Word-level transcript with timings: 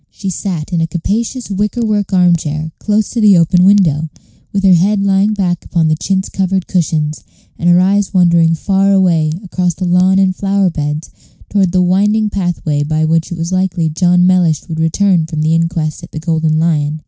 She 0.09 0.31
sat 0.31 0.73
in 0.73 0.81
a 0.81 0.87
capacious 0.87 1.51
wicker 1.51 1.85
work 1.85 2.11
arm 2.11 2.35
chair 2.35 2.71
close 2.79 3.11
to 3.11 3.21
the 3.21 3.37
open 3.37 3.63
window, 3.63 4.09
with 4.51 4.63
her 4.63 4.73
head 4.73 5.03
lying 5.03 5.35
back 5.35 5.63
upon 5.63 5.89
the 5.89 5.95
chintz 5.95 6.27
covered 6.27 6.65
cushions, 6.65 7.23
and 7.59 7.69
her 7.69 7.79
eyes 7.79 8.11
wandering 8.11 8.55
far 8.55 8.91
away 8.93 9.31
across 9.43 9.75
the 9.75 9.85
lawn 9.85 10.17
and 10.17 10.35
flower 10.35 10.71
beds 10.71 11.11
toward 11.49 11.71
the 11.71 11.83
winding 11.83 12.31
pathway 12.31 12.81
by 12.81 13.05
which 13.05 13.31
it 13.31 13.37
was 13.37 13.51
likely 13.51 13.89
John 13.89 14.25
Mellish 14.25 14.67
would 14.67 14.79
return 14.79 15.27
from 15.27 15.41
the 15.43 15.53
inquest 15.53 16.01
at 16.01 16.09
the 16.11 16.19
Golden 16.19 16.57
Lion. 16.57 16.99